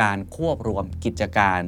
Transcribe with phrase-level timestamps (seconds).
[0.00, 1.60] การควบรวมกิจการ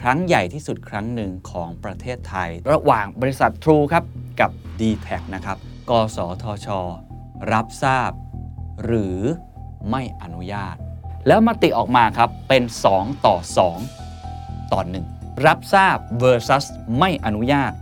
[0.00, 4.04] ครั้งใหญ่ที่สุดครั้งหนึ่งของประเทศไทย ระหว่างบริษัท True ครับ
[4.40, 5.56] กับ d t แทนะครับ
[5.90, 6.68] กสทช
[7.52, 8.10] รับทราบ
[8.84, 9.18] หรือ
[9.90, 10.76] ไม่อนุญาต
[11.26, 12.62] แล้วมติออกมาครับ เป็น
[12.94, 13.36] 2 ต่อ
[14.04, 14.80] 2 ต่อ
[15.12, 16.64] 1 รับทราบ versus
[16.98, 17.72] ไม่อนุญาต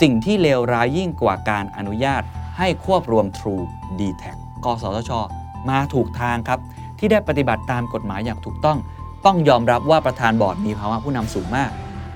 [0.00, 2.22] สิ่งที่เลวร้ายยิ่งกว่าการอนุญาต
[2.58, 3.64] ให้ควบรวม True
[3.98, 4.24] d t แท
[4.64, 5.12] กสทช
[5.68, 6.60] มาถูกทางครับ
[6.98, 8.78] ที่ได้ปฏิบัติตามกฎหมายอย่างถูกต้อง
[9.26, 11.70] ต้องยอมรับว่าประธานบอร์ดมีภาวะผู้นำสูงมาก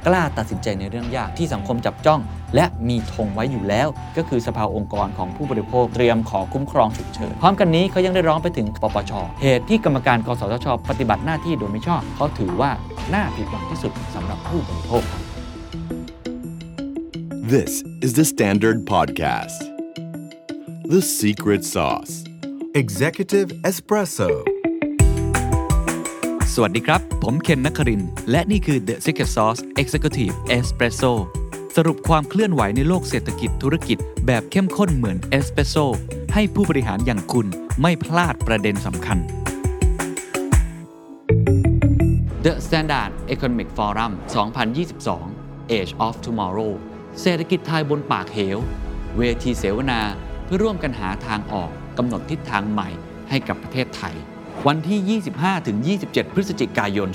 [0.07, 2.21] กล้าตัดสินใจในเรื่องยากที่สังคมจับจ้อง
[2.55, 12.71] และมีธงไว้อยู่แล้ว ก็คือสภาองค์กรของผู้บริโภคเตรียมขอคุ้มครองฉุกเฉินพร้อมกันนี้เขายังได้ร้องไปถึงปปชเหตุที่กรรมการกสทช ปฏิบัติหน้าที่โดยไม่ชอบเขาถือว่า
[13.15, 15.05] น่าผิดหวังที่สุดสำหรับผู้บริโภค
[17.55, 17.73] This
[18.05, 19.61] is the Standard Podcast.
[20.95, 22.13] The Secret Sauce.
[22.83, 24.50] Executive Espresso
[26.55, 31.13] สวัสดีครับ ผมเคนนักคริน และนี่คือ The Secret Sauce Executive Espresso
[31.77, 35.77] สรุปความเคลื่อนไหวในโลกเศรษฐกิจธุรกิจ แบบเข้มข้นเหมือนเอสเปรสโซ
[36.35, 37.47] ให้ผู้บริหารอย่างคุณ
[37.83, 39.19] ไม่พลาดประเด็นสำคัญ
[42.45, 44.13] The Standard Economic Forum
[44.93, 46.73] 2022 Age of Tomorrow
[47.21, 48.59] เศรษฐกิจไทยบนปากเหว
[49.19, 50.01] เวทีเสวนา
[50.45, 52.89] เพื่อร่วมกันหาทางออกกำหนดทิศทางใหม่
[53.31, 54.17] ให้กับประเทศไทย
[54.69, 55.21] วันที่
[55.99, 57.09] 25-27 พฤศจิกายน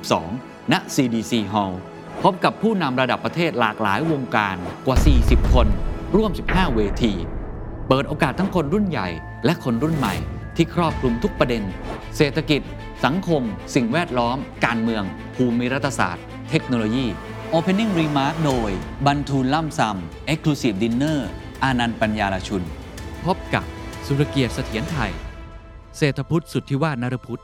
[0.00, 1.74] 2022 ณ CDC Hall
[2.22, 5.66] พบกับผู้นำระดับประเทศหลากหลายวงการกว่า 40 คน
[6.16, 7.14] ร่วม 15 เวที
[7.88, 9.08] เปิดโอกาสทั้งคนรุ่นใหญ่
[9.44, 10.14] และคนรุ่นใหม่
[10.56, 11.62] ที่ครอบคลุมทุกประเด็น
[12.16, 12.60] เศรษฐกิจ
[13.04, 13.42] สังคม
[13.74, 15.02] สิ่งแวดล้อม การเมือง
[15.34, 17.06] ภูมิรัฐศาสตร์ เทคโนโลยี
[17.54, 18.70] Opening Remark โดย
[19.06, 21.18] บันทูลล่ำซำ Exclusive Dinner
[21.62, 22.62] อานันต์ปัญญาลชุน
[23.24, 23.64] พบกับ
[24.06, 25.12] สุรเกียรติเสถียรไทย
[25.96, 27.42] เศรษฐพุทธสุทธิวาฒนรพุทธ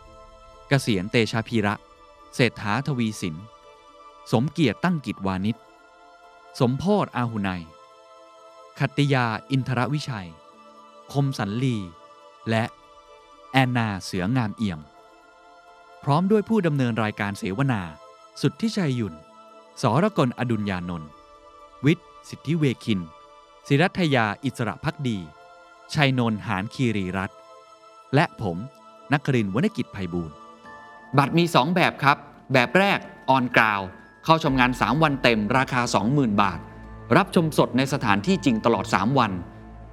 [0.68, 1.74] เกษียณเตชาพีระ
[2.34, 3.36] เศรษฐาทวีสิน
[4.32, 5.56] สมเกียรติตั้งกิจวานิช
[6.60, 7.50] สมโพธอาหุไน
[8.78, 10.28] ขัตติยาอินทรวิชัย
[11.12, 11.76] คมสันลี
[12.48, 12.64] และ
[13.52, 14.80] แอนนาเสืองามเอี่ยม
[16.02, 17.82] พร้อมด้วยผู้ดำเนินรายการเสวนา
[18.40, 19.14] สุดที่ชัยยุน
[19.82, 21.10] สรกลอดุลยานนท์
[21.84, 23.00] วิทย์ สิทธิเวคิน
[23.66, 25.18] ศิรัทยาอิสระพักดี
[25.94, 27.38] ชัยนนท์หานคีรีรัตน์
[28.14, 28.56] และผม
[29.12, 30.34] นักครินทร์วณกิจไพบูลย์
[31.18, 32.16] บัตรมี 2 แบบครับ
[32.52, 32.98] แบบแรก
[33.30, 33.80] ออนกราว
[34.24, 35.80] เข้าชมงาน 3 วันเต็มราคา
[36.10, 36.58] 20,000 บาท
[37.16, 39.32] รับชมสดในสถานที่จริงตลอด 3 วัน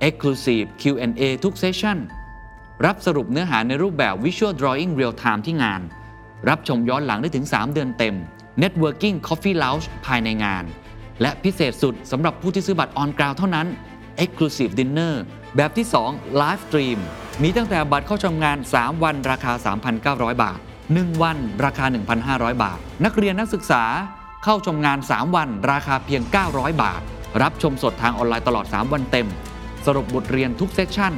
[0.07, 1.97] Exclusive Q&A ทุกเซสชั่น
[2.85, 5.81] รับสรุปเนื้อหาในรูปแบบ Visual Drawing Real Time ที่งาน
[6.49, 8.15] รับชมย้อนหลังได้ถึง 3 เดือนเต็ม
[8.63, 10.63] Networking Coffee Lounge ภายในงาน
[11.21, 13.67] และพิเศษสุดสำหรับผู้ที่ซื้อบัตรออนกราวเท่านั้น
[14.23, 15.15] Exclusive Dinner
[15.55, 16.99] แบบที่ 2 Live Stream
[17.43, 19.53] มีตั้งแต่บัตรเข้าชมงาน 3 วันราคา
[19.97, 20.59] 3,900 บาท
[20.89, 21.85] 1 วันราคา
[22.23, 23.83] 1,500 บาท นักเรียนนักศึกษา
[24.43, 26.21] เข้าชมงาน 3 วันราคาเพียง
[26.51, 27.01] 900 บาท
[27.41, 29.27] รับชมสดทางออนไลน์ตลอด 3 วันเต็ม
[29.85, 31.13] สรุปบทเรียนทุกเซสชั่น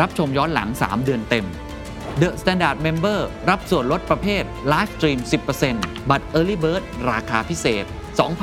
[0.00, 1.46] รับชมย้อนหลัง 3 เดือนเต็ม
[2.20, 3.20] The Standard Member
[3.50, 4.42] รับส่วนลดประเภท
[4.72, 5.18] Live Stream
[5.64, 7.84] 10%บัตร Early Bird ราคาพิเศษ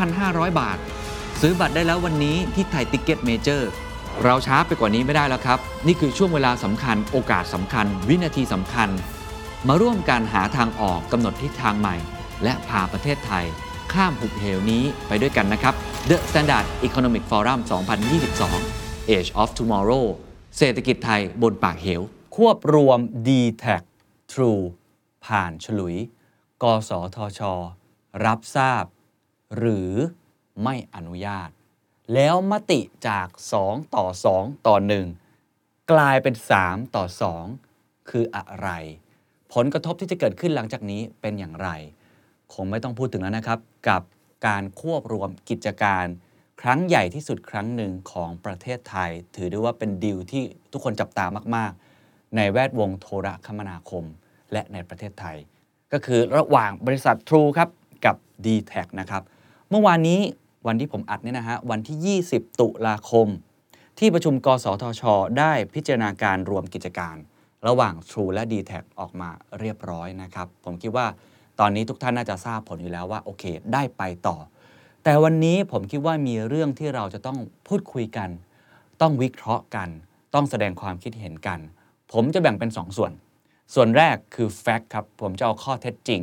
[0.01, 0.77] 2,500 บาท
[1.41, 3.69] ซื้อบัตรได้แล้ววันนี้ที่ไทยติ c ก e t เมเจอร์
[4.23, 8.89] เราช้าไปกว่านี้ไม่ได้แล้วครับ นี่คือช่วงเวลาสำคัญโอกาสสำคัญ วินาทีสำคัญ
[9.67, 11.95] มาร่วมกันหาทางออกกำหนดทิศทางใหม่
[12.43, 13.45] และพาประเทศไทย
[13.93, 15.73] ข้ามหุบเหวนี้ไปด้วยกันนะครับ
[16.09, 17.59] The Standard Economic Forum
[18.39, 20.05] 2022 Age of Tomorrow
[20.57, 22.01] เศรษฐกิจไทยบนปากเหว
[22.35, 23.29] ควบรวม d
[23.63, 23.81] t a c
[24.31, 24.63] True
[25.25, 25.95] ผ่านฉลุย
[26.63, 27.41] กสทช
[28.25, 28.85] รับทราบ
[29.57, 29.91] หรือ
[30.63, 31.49] ไม่อนุญาต
[32.13, 33.27] แล้วมติจาก
[33.61, 34.75] 2 ต่อ 2 ต่อ
[35.33, 37.05] 1 กลายเป็น 3 ต่อ
[37.57, 38.69] 2 คืออะไร
[39.53, 41.69] ผลกระทบที่จะเกิดขึ้นหลังจากนี้เป็นอย่างไร
[42.53, 44.01] คงไม่ต้องพูดถึงแล้วนะครับ กับ
[44.47, 46.05] การควบรวมกิจการ
[46.61, 51.25] ครั้งใหญ่ที่สุดครั้งหนึ่งของประเทศไทย ถือได้ว่าเป็นดีลที่ทุกคนจับตา
[51.55, 51.71] มาก
[52.03, 54.03] ๆ ในแวดวงโทรคมนาคม
[54.51, 55.37] และในประเทศไทย
[55.93, 57.69] ก็คือระหว่างบริษัท True ครับ
[58.05, 58.15] กับ
[58.45, 59.23] d t แทนะครับ
[59.73, 60.19] เมื่อวานนี้
[60.67, 63.27] วันที่ผมอัดเนี่ยนะฮะวันที่ 20 ตุลาคม
[63.99, 65.03] ที่ประชุมกสทช
[65.39, 67.15] ได้พิจารณาการรวมกิจการ
[67.67, 69.29] ระหว่าง True และ d t แทออกมา
[69.59, 71.07] เรียบร้อยนะครับ ผมคิดว่า
[71.59, 74.37] ตอนนี้ทุกท่านน่าจะทราบผลอยู่แล้วว่าโอเค ได้ไปต่อ
[75.03, 77.37] แต่วันนี้ผมคิดว่ามีเรื่องที่เราจะต้อง
[77.67, 78.29] พูดคุยกัน
[79.01, 79.89] ต้องวิเคราะห์กัน
[80.33, 81.59] ต้องแสดงความคิดเห็นกัน
[82.11, 83.11] ผมจะแบ่งเป็น 2ส่วน
[83.73, 86.21] ส่วนแรกคือแฟกต์ครับผมจะเอาข้อเท็จจริง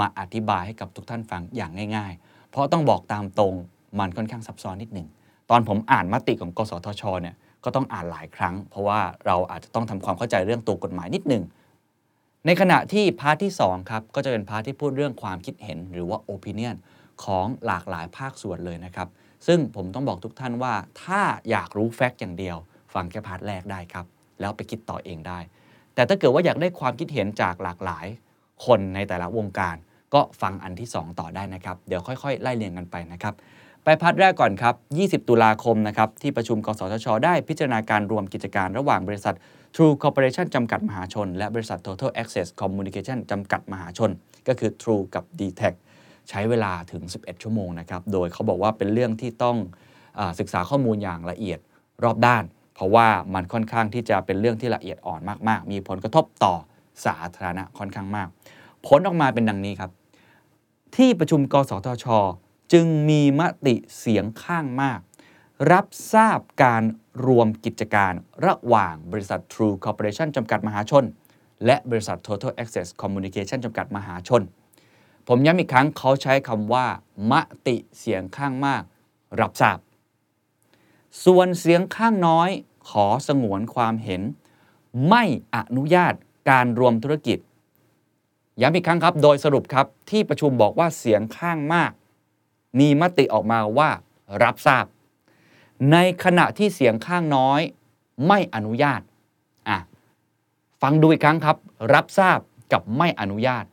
[0.00, 3.54] มาอธิบายให้กับทุกท่านฟังอย่างง่าย ๆ เพราะต้องบอกตามตรง
[3.98, 5.08] มันค่อนข้างซับซ้อนนิดหนึ่ง
[5.50, 11.42] ตอนผมอ่านมติของ กสทชเนี่ยก็ต้องอ่านหลายครั้ง เพราะว่าเราอาจจะต้องทำความเข้าใจเรื่องตัวกฎหมายนิดหนึ่ง
[12.46, 16.76] ในขณะที่ part ที่2ครับก็จะเป็น part ที่พูดเรื่องความคิดเห็นหรือว่า opinion
[17.24, 19.08] ของหลากหลายภาคส่วนเลยนะครับ
[19.46, 21.20] ซึ่งผมต้องบอกทุกท่านว่า ถ้า
[21.50, 22.56] อยากรู้ fact อย่างเดียว
[22.94, 24.06] ฟังแค่ part แรกได้ครับ
[24.40, 25.38] แล้วไปคิดต่อเองได้
[25.94, 28.06] แต่ถ้าเกิดว่าอยากได้ความคิดเห็นจากหลากหลาย
[28.66, 29.76] คนในแต่ละวงการ
[30.14, 33.34] ก็ฟังอันที่ 2 ต่อได้นะครับ เดี๋ยวค่อยๆ ไล่เรียงกันไปนะครับ
[33.84, 34.74] ไปพาร์ทแรกก่อนครับ
[35.22, 39.34] 20 ตุลาคมนะครับ ที่ประชุมกสทช ได้พิจารณาการรวมกิจการระหว่างบริษัท
[39.74, 44.10] True Corporation จำกัดมหาชน และบริษัท Total Access Communication จำกัดมหาชน
[44.48, 45.62] ก็คือ True กับ d t แท
[46.28, 49.56] ใช้เวลาถึง 11 ชั่วโมงนะครับ โดยเขาบอกว่าเป็นเรื่องที่ต้อง
[50.18, 51.58] อศึกษาข้อมูลอย่างละเอียด
[52.04, 56.54] รอบด้าน เพราะว่ามันค่อนข้างที่จะเป็นเรื่องที่ละเอียดอ่อนมาก ๆ มีผลกระทบต่อ
[57.06, 58.28] สาธารณะค่อนข้างมาก
[58.86, 59.90] ผลออกมาเป็นดังนี้ครับ
[60.96, 62.06] ที่ประชุมกสทช
[62.72, 65.00] จึงมีมติเสียงข้างมาก
[65.72, 66.82] รับทราบการ
[67.26, 68.12] รวมกิจการ
[68.46, 71.04] ระหว่างบริษัท True Corporation จำกัดมหาชน
[71.66, 74.42] และบริษัท Total Access Communication จำกัดมหาชน
[75.28, 76.86] ผมย้ำอีกครั้งเขาใช้คำว่า
[77.30, 77.32] ม
[77.66, 78.82] ติเสียงข้างมาก
[79.40, 79.78] รับทราบ
[81.24, 82.50] ส่วนเสียงข้างน้อย
[82.90, 84.22] ขอสงวนความเห็น
[85.08, 85.24] ไม่
[85.56, 86.14] อนุญาต
[86.50, 87.38] การรวมธุรกิจ
[88.60, 91.92] ย้ำอีกครั้งครับ โดยสรุปครับที่ประชุมบอกว่าเสียงข้างมาก
[92.78, 93.90] มีมติออกมาว่า
[94.42, 94.84] รับทราบ
[95.92, 97.60] ในขณะที่เสียงข้างน้อย
[98.26, 99.00] ไม่อนุญาต
[99.68, 99.78] อะ
[100.82, 101.56] ฟังดูอีกครั้งครับ
[101.94, 102.38] รับทราบ
[102.72, 103.64] กับไม่อนุญาต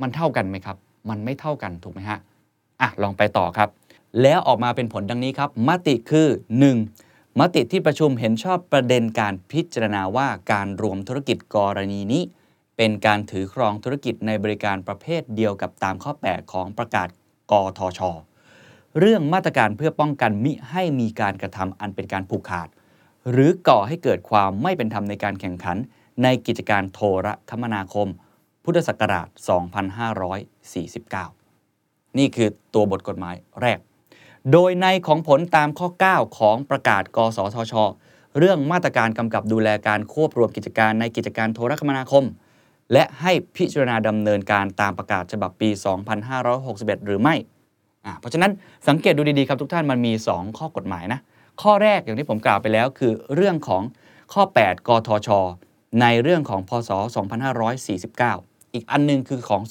[0.00, 0.76] มันเท่ากันไหมครับ
[1.08, 2.18] มันไม่เท่ากันถูกไหมฮะ
[2.80, 3.68] อะลองไปต่อครับ
[4.22, 6.28] แล้วออกมาเป็นผลดังนี้ครับ มติคือ
[6.84, 7.40] 1.
[7.40, 12.22] มติที่ประชุมเห็นชอบประเด็นการพิจารณาว่าการรวมธุรกิจกรณีนี้
[12.82, 17.08] เป็นการถือครองธุรกิจในบริการประเภทเดียวกับตามข้อ 8 ของประกาศ
[17.52, 18.00] กทช
[18.98, 22.68] เรื่องมาตรการเพื่อป้องกันมิให้มีการกระทำอันเป็นการผูกขาด
[23.30, 25.76] หรือก่อให้เกิดความไม่เป็นธรรมในการแข่งขัน
[26.22, 28.08] ในกิจการโทรคมนาคม
[28.64, 29.28] พุทธศักราช
[31.32, 33.78] 2549 นี่คือตัวบทกฎหมายแรก
[34.52, 37.74] โดยในของผลตามข้อ 9 ของประกาศกสทช
[38.38, 42.26] เรื่องมาตรการกำกับดูแลการควบรวมกิจการในกิจการโทรคมนาคม
[42.92, 45.68] และให้พิจารณาดำเนินการตามประกาศฉบับปี
[46.38, 47.34] 2561 หรือไม่
[48.20, 48.52] เพราะฉะนั้น
[48.88, 51.20] สังเกตดูดีๆครับทุกท่านมันมี 2 ข้อกฎหมายนะ
[51.62, 53.82] ข้อแรกอย่างที่ผมกล่าวไปแล้วคือเรื่องของ
[54.32, 55.28] ข้อ 8 กทช
[56.00, 56.90] ในเรื่องของพศ
[57.82, 59.62] 2549 อีกอันหนึงคือของ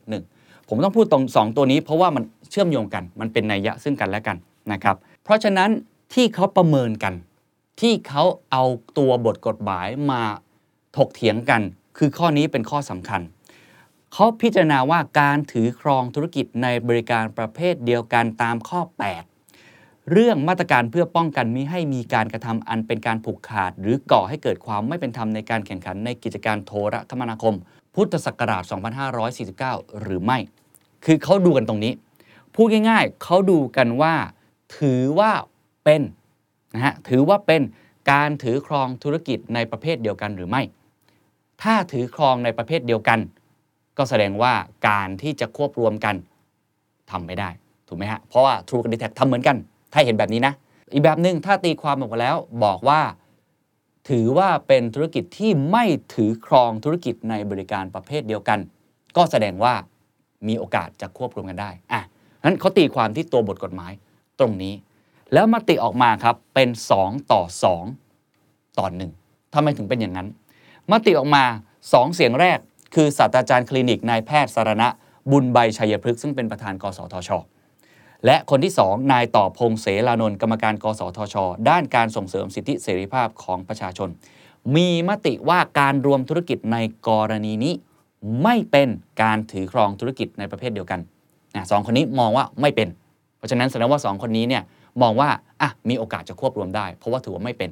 [0.00, 4.36] 2561 ผมต้องพูดตรง 2 ตัวนี้เพราะว่ามันเชื่อมโยงกัน มันเป็นนัยยะซึ่งกันและกัน
[4.72, 5.70] นะครับ เพราะฉะนั้น
[6.14, 7.14] ที่เขาประเมินกัน
[7.80, 8.64] ที่เขาเอา
[8.98, 10.22] ตัวบทกฎหมายมา
[10.96, 11.62] ถกเถียงกัน
[12.02, 13.20] คือข้อนี้เป็นข้อสำคัญ
[14.12, 18.80] เขาพิจารณาว่าการถือครองธุรกิจในบริการประเภทเดียวกันตามข้อ
[19.46, 27.54] 8 เรื่องมาตรการเพื่อป้องกันมิให้มีการกระทำอันเป็นการผูกขาด หรือก่อให้เกิดความไม่เป็นธรรมในการแข่งขันในกิจการโทรคมนาคม
[27.94, 28.62] พุทธศักราช
[29.32, 30.38] 2549 หรือไม่
[31.04, 31.92] คือเขาดูกันตรงนี้
[32.54, 34.14] พูดง่ายๆ เขาดูกันว่า
[34.78, 35.32] ถือว่า
[35.84, 36.02] เป็น
[36.74, 37.62] นะฮะถือว่าเป็น
[38.12, 40.62] การถือครองธุรกิจในประเภทเดียวกันหรือไม่
[41.62, 43.18] ถ้าถือครองในประเภทเดียวกัน
[43.98, 44.52] ก็แสดงว่า
[44.88, 46.14] การที่จะควบรวมกัน
[47.10, 47.48] ทำไม่ได้
[47.88, 49.56] ถูกไหมฮะ เพราะว่า True กับ d t แททำเหมือนกัน
[49.92, 50.54] ถ้าเห็นแบบนี้นะ
[50.92, 53.00] อีกแบบหนึ่งถ้าตีความออกมาแล้วบอกว่า
[54.08, 55.84] ถือว่าเป็นธุรกิจที่ไม่
[56.14, 58.58] ถือครองธุรกิจในบริการประเภทเดียวกัน
[59.16, 59.74] ก็แสดงว่า
[60.48, 62.02] มีโอกาสจะควบรวมกันได้อะ
[62.44, 63.92] นั้นเขาตีความที่ตัวบทกฎหมาย
[64.38, 64.74] ตรงนี้
[65.32, 66.68] แล้วมติออกมาครับเป็น
[67.00, 67.42] 2 ต่อ
[68.10, 69.12] 2 ต่อหนึ่ง
[69.54, 70.28] ทำไมถึงเป็นอย่างนั้น
[70.90, 71.44] มติออกมา
[71.80, 72.58] 2 เสียงแรก
[72.94, 74.88] คือศาสตราจารย์คลินิกนายแพทย์สารณะ
[75.30, 77.30] บุญใบชัยพฤกษ์ซึ่งเป็นประธานกสทช
[78.26, 81.36] และคนที่ 2 นายต่อพงเสลานนท์กรรมการกสทช
[81.68, 84.08] ด้านการส่งเสริมสิทธิเสรีภาพของประชาชน
[84.76, 86.76] มีมติว่าการรวมธุรกิจใน
[87.08, 87.74] กรณีนี้
[88.42, 88.88] ไม่เป็น
[89.22, 91.00] การถือครองธุรกิจในประเภทเดียวกัน
[91.70, 92.88] สองคนนี้มองว่าไม่เป็น
[93.36, 94.62] เพราะฉะนั้นแสดงว่า 2 คนนี้เนี่ย
[95.02, 95.28] มองว่า
[95.62, 97.70] อะมีโอกาสจะควบรวมได้ เพราะว่าถือว่าไม่เป็น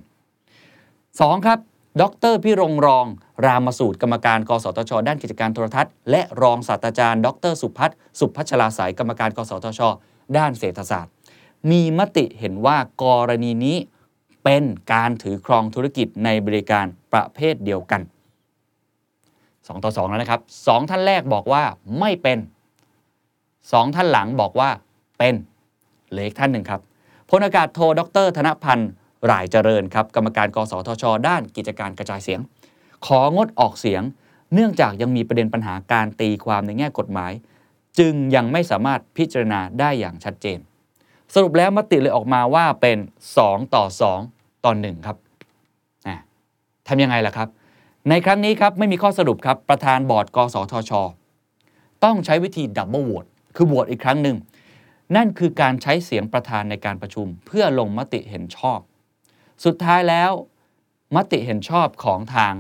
[0.73, 1.47] 2.
[1.47, 1.59] ครับ
[2.01, 2.03] ด
[2.33, 3.07] รพิรงรอง
[3.47, 9.81] รามสูตรกรรมการกสทช ด้านกิจการโทรทัศน์ และรองศาสตราจารย์ ดรสุพัฒน์สุพัชลาสายกรรมการกสทช
[10.37, 11.13] ด้านเศรษฐศาสตร์
[11.71, 13.77] มีมติเห็นว่ากรณีนี้
[14.45, 18.03] เป็นการถือครองธุรกิจในบริการประเภทเดียวกัน
[18.73, 21.63] 2 ต่อ 2 แล้วนะครับ 2 ท่านแรกบอกว่า
[22.01, 22.39] ไม่เป็น
[23.17, 24.71] 2 ท่านหลังบอกว่า
[25.19, 25.35] เป็น
[26.11, 26.81] เหลืออีกท่านหนึ่งครับ
[27.31, 28.91] พลอากาศโทดรธนพันธ์
[29.31, 32.41] รายเจริญครับกรรมการกสทช ด้านกิจการกระจายเสียง
[33.07, 34.03] ของดออกเสียง
[34.55, 37.33] เนื่องจากยังมีประเด็นปัญหาการตีความในแง่กฎหมาย
[37.99, 40.59] จึงยังไม่สามารถพิจารณาได้อย่างชัดเจน
[41.35, 42.99] สรุปแล้วมติเลยออกมาว่าเป็น
[43.37, 43.85] 2 ต่อ
[44.23, 45.17] 2 ต่อ 1 ครับ
[46.89, 47.49] ทำยังไงล่ะครับ
[48.09, 50.93] ในครั้งนี้ครับไม่มีข้อสรุปครับประธานบอร์ดกสทช
[52.05, 53.25] ต้องใช้วิธี double vote
[53.57, 54.37] คือโหวตอีกครั้งหนึ่ง
[55.17, 58.79] นั่นคือการใช้เสียงประธานในการประชุม เพื่อลงมติเห็นชอบ
[59.65, 60.31] สุดท้ายแล้ว
[61.15, 62.55] มติเห็นชอบของทาง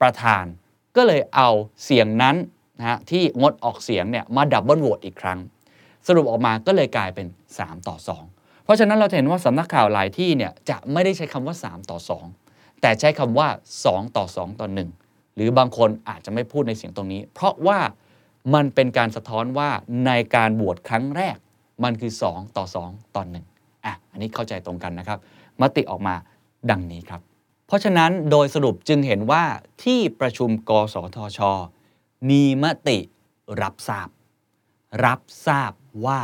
[0.00, 0.44] ประธาน
[0.96, 1.48] ก็เลยเอา
[1.84, 2.36] เสียงนั้น
[2.78, 5.38] นะฮะที่งดออกเสียงเนี่ยมา double vote อีกครั้ง
[6.06, 7.96] สรุปออกมาก็เลยกลายเป็น 3 ต่อ
[8.30, 11.98] 2 เพราะฉะนั้นเราเห็นว่าสำนักข่าวหลายที่เนี่ยจะไม่ได้ใช้คำว่า 3 ต่อ
[12.40, 13.48] 2 แต่ใช้คำว่า
[13.84, 14.68] 2 ต่อ 2 ต่อ
[15.02, 17.78] 1 หรือบางคนอาจจะไม่พูดในเสียงตรงนี้ เพราะว่า
[18.54, 19.70] มันเป็นการสะท้อนว่า
[20.06, 21.36] ในการบวชครั้งแรก
[21.84, 25.18] มันคือ 2 ต่อ 2 ต่อ 1อะอันนี้เข้าใจตรงกันนะครับ
[25.60, 26.14] มติออกมา
[26.70, 27.20] ดังนี้ครับ
[27.66, 29.44] เพราะฉะนั้นโดยสรุปจึงเห็นว่า
[29.84, 31.40] ที่ประชุมกสทช
[32.30, 32.98] มีมติ
[33.62, 34.08] รับทราบ
[35.04, 35.72] รับทราบ
[36.06, 36.22] ว่า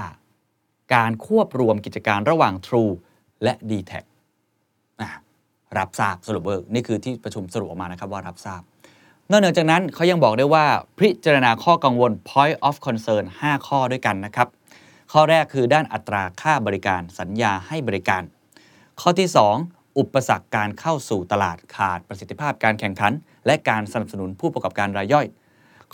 [0.94, 2.92] การควบรวมกิจการระหว่าง True
[3.42, 3.92] และ d t แท
[5.78, 8.62] รับทราบสรุปเบอร์นี่คือที่ประชุมสรุปออกมานะครับว่ารับทราบ
[9.30, 10.64] นอกเหนือจากนั้นเขายังบอกได้ว่า
[10.98, 14.48] พิจารณาข้อกังวล point of concern 5 ข้อด้วยกันนะครับ
[15.12, 18.22] ข้อแรกคือด้านอัตราค่าบริการสัญญาให้บริการ
[19.00, 19.28] ข้อที่
[19.62, 23.12] 2 อุปสรรคการเข้าสู่ตลาดขาดประสิทธิภาพการแข่งขัน
[23.46, 25.26] และการสนับสนุนผู้ประกอบการรายย่อย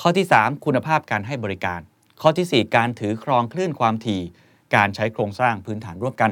[0.00, 1.80] ข้อที่ 3 คุณภาพการให้บริการ
[2.20, 4.20] ข้อทีสี่4 การถือครองคลื่นความถี่
[4.74, 6.30] การใช้โครงสร้างพื้นฐานร่วมกัน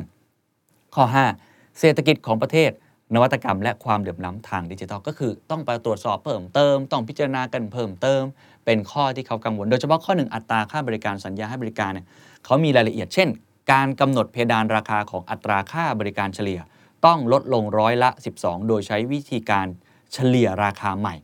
[0.95, 1.05] ข้อ
[1.43, 2.71] 5 เศรษฐกิจของประเทศ
[3.15, 8.23] นวัตกรรม และความเหลื่อมล้ำทางดิจิทัลก็คือ ต้องไปตรวจสอบเพิ่มเติม ต้องพิจารณากันเพิ่มเติม
[8.65, 12.07] เป็นข้อที่เขากังวล โดยเฉพาะข้อหนึ่งอัตราค่าบริการสัญญาให้บริการเนี่ย
[12.45, 13.29] เขามีรายละเอียดเช่น
[13.73, 16.61] การกำหนดเพดานราคาของอัตราค่าบริการเฉลี่ย
[17.07, 18.11] ต้องลดลงร้อยละ
[18.41, 19.67] 12 โดยใช้วิธีการ
[20.13, 21.15] เฉลี่ยราคาใหม่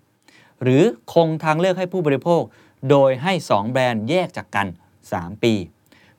[0.62, 0.82] หรือ
[1.14, 2.42] คงทางเลือกให้ผู้บริโภค
[2.90, 4.66] โดยให้ 2 แบรนด์แยกจากกัน
[5.06, 5.54] 3 ปี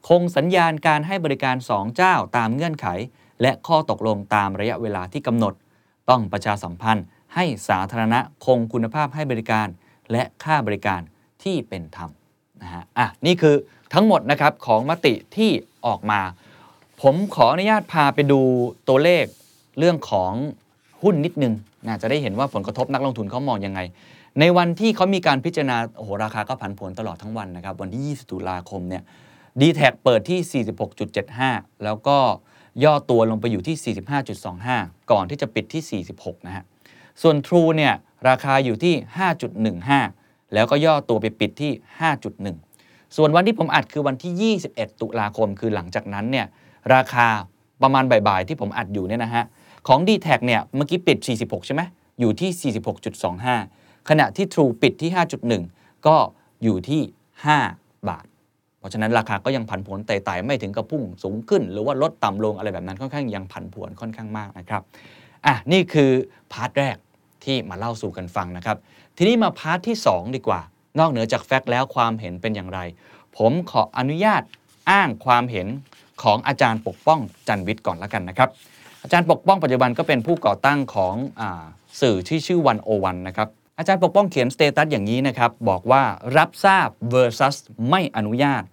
[0.07, 2.87] คงสัญญาณการให้บริการ 2 เจ้าตามเงื่อนไข
[3.41, 5.53] และข้อตกลงตามระยะเวลาที่กำหนด
[6.09, 7.05] ต้องประชาสัมพันธ์
[7.35, 9.67] ให้สาธารณะคงคุณภาพให้บริการ
[10.11, 11.01] และค่าบริการ
[11.43, 12.09] ที่เป็นธรรม
[12.77, 13.55] ฮะอะนี่คือ
[13.93, 15.51] ทั้งหมดนะครับของมติที่
[15.85, 16.21] ออกมา
[17.01, 18.39] ผมขออนุญาตพาไปดู
[18.87, 19.25] ตัวเลข
[19.79, 20.31] เรื่องของ
[21.03, 21.53] หุ้นนิดนึง
[21.85, 23.79] นะจะได้เห็นว่าผลกระทบนักลงทุนเขามองยังไง
[24.39, 29.03] ในวันที่เขามีการพิจารณาโอ้โหราคาก็ผันผวนตลอดทั้งวันนะครับ วันที่ 20 ตุลาคมเนี่ย
[29.61, 30.63] ดีแทเปิดที่
[31.17, 32.17] 46.75 แล้วก็
[32.83, 33.95] ย่อตัวลงไปอยู่ที่
[34.53, 36.63] 45.25 ก่อนที่จะปิดที่ 46 นะฮะ
[37.21, 37.93] ส่วน True เนี่ย
[38.29, 38.93] ราคาอยู่ที่
[39.73, 41.71] 5.15 แล้วก็ย่อตัวไปปิดที่
[42.27, 42.66] 5.1
[43.15, 46.45] ส่วนวันที่ผมอัดคือวันที่ 21 ตุลาคม คือหลังจากนั้นเนี่ย
[46.95, 47.27] ราคา
[47.81, 49.43] ประมาณบ่ายๆ ที่ผมอัดอยู่เนี่ยนะฮะ
[49.87, 51.81] ของ d t แทเนี่ยเมื่อกี้ปิด 46 ใช่ไหม
[52.19, 52.73] อยู่ที่
[53.35, 55.11] 46.25 ขณะที่ True ปิดที่
[55.57, 56.15] 5.1 ก็
[56.63, 57.01] อยู่ที่
[57.53, 58.25] 5 บาท
[58.79, 64.81] เพราะฉะนั้นราคาก็ยังผันผวนไต่ๆไม่ถึงกับพุ่งสูงขึ้น หรือว่าลดต่ำลงอะไรแบบนั้นค่อนข้างยังผันผวนค่อนข้างมากนะครับ
[65.45, 66.11] อะนี่คือ
[66.53, 66.95] part แรก
[67.43, 68.77] ที่มาเล่าสู่กันฟังนะครับ
[69.17, 70.61] ทีนี้มา part ที่ 2 ดีกว่า
[70.99, 72.79] นอกเหนือจาก fact แล้วความเห็นเป็นอย่างไร
[73.37, 74.41] ผมขออนุญาต
[74.91, 75.67] อ้างความเห็น
[76.23, 78.49] ของอาจารย์ปกป้องจันวิทย์ก่อนละกันนะครับ
[79.03, 81.41] อาจารย์ปกป้องปัจจุบันก็เป็นผู้ก่อตั้งของอ
[82.01, 86.03] สื่อที่ชื่อวันโอวันนะครับอาจารย์ปกป้องเขียน status อย่างนี้นะครับ บอกว่า
[86.37, 87.55] รับทราบ versus
[87.89, 88.63] ไม่อนุญาต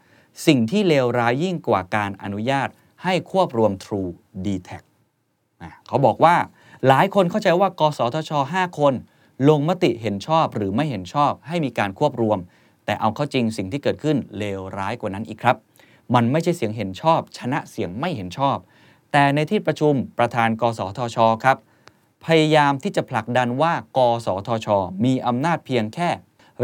[0.47, 2.69] สิ่งที่เลวร้ายยิ่งกว่าการอนุญาต
[3.04, 4.11] ให้ควบรวม True
[4.45, 4.83] d t a c
[5.62, 6.37] อะเขาบอกว่า
[6.88, 8.95] หลายคนเข้าใจว่ากสทช 5 คน
[9.49, 12.38] ลงมติเห็นชอบหรือไม่เห็นชอบให้มีการควบรวม
[12.85, 15.57] แต่เอาเข้าจริงสิ่งที่เกิดขึ้นเลวร้ายกว่านั้นอีกครับ
[16.14, 18.57] มันไม่ใช่เสียงเห็นชอบ ชนะเสียงไม่เห็นชอบ
[19.12, 21.57] แต่ในที่ประชุมประธานกสทชครับ
[22.26, 24.69] พยายามที่จะผลักดันว่ากสทช
[25.05, 26.11] มีอำนาจเพียงแค่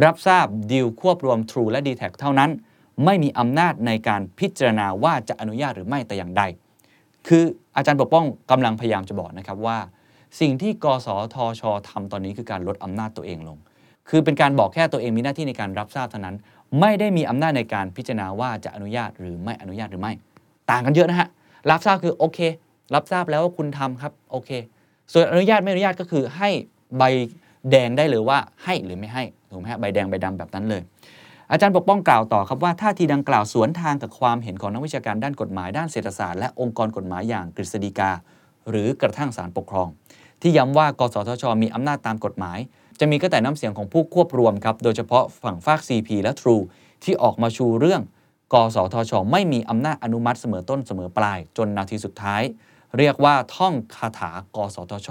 [0.05, 2.51] รับทราบดีลควบรวม True และ d t แทเท่านั้น
[3.05, 6.43] ไม่มีอำนาจในการพิจารณาว่าจะอนุญาตหรือไม่แต่อย่างใด
[7.27, 7.45] คือ
[7.77, 9.79] อาจารย์ปกป้องกำลังพยายามจะบอกนะครับว่า
[10.41, 13.59] สิ่งที่กสทชทำตอนนี้คือการลดอำนาจตัวเองลง
[14.09, 16.37] คือเป็นการบอกแค่ตัวเองมีหน้าที่ในการรับทราบเท่านั้น
[16.81, 20.13] ไม่ได้มีอำนาจในการพิจารณาว่าจะอนุญาตหรือไม่อนุญาตหรือไม่
[20.71, 21.29] ต่างกันเยอะนะฮะ
[21.71, 22.39] รับทราบคือโอเค
[22.95, 24.51] รับทราบแล้วว่าคุณทำครับโอเค
[25.13, 26.49] ส่วนอนุญาตไม่อนุญาตก็คือให้
[26.99, 27.03] ใบ
[27.71, 30.83] แดงได้เลยว่าให้หรือไม่ให้ถูกไหมฮะใบแดงใบดำแบบนั้นเลย
[31.51, 38.11] อาจารย์ปกป้องกล่าวต่อครับว่าท่าทีดังกล่าวสวนทางกับความเห็นของนักวิชาการด้านกฎหมายด้านเศรษฐศาสตร์และองค์กรกฎหมายอย่างกฤษฎีกา
[38.71, 39.89] หรือกระทั่งศาลปกครอง
[40.43, 42.59] ที่ย้ำว่ากสทช มีอำนาจตามกฎหมาย
[43.01, 46.63] จะมีก็แต่น้ำเสียงของผู้ควบรวมครับ โดยเฉพาะฝั่งฝาก CP และ True
[47.05, 48.03] ที่ออกมาชูเรื่อง
[48.53, 52.43] กสทช ไม่มีอำนาจอนุมัติเสมอต้นเสมอปลาย จนนาทีสุดท้าย
[52.99, 55.09] เรียกว่าท่องคาถากสทช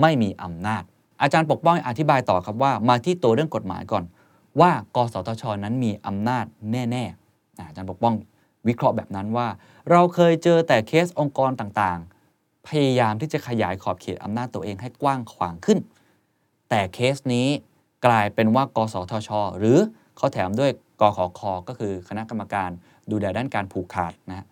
[0.00, 0.82] ไม่มีอำนาจ
[1.22, 4.04] อาจารย์ปกป้องอธิบายต่อครับว่ามาที่ตัวเรื่องกฎหมายก่อน
[4.60, 8.14] ว่ากสทช นั้นมีอำนาจแน่ๆอาอาจารย์ปกป้อง
[8.66, 9.48] วิเคราะห์แบบนั้นว่า
[9.90, 12.17] เราเคยเจอแต่เคสองค์กรต่างๆ
[12.68, 15.78] พยายามที่จะขยายขอบเขตอำนาจตัวเองให้กว้างขวางขึ้น
[16.68, 17.48] แต่เคสนี้
[18.06, 19.78] กลายเป็นว่ากสทช หรือ
[20.16, 20.70] เขาแถมด้วย
[21.00, 22.70] กขคก็คือคณะกรรมการ
[23.10, 24.46] ดูแลด้านการผูกขาดนะ